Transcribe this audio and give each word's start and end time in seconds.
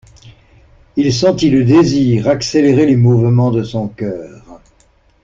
Il 0.95 1.13
sentit 1.13 1.51
le 1.51 1.63
désir 1.63 2.27
accélérer 2.27 2.87
les 2.87 2.95
mouvements 2.95 3.51
de 3.51 3.61
son 3.61 3.87
cœur. 3.87 4.41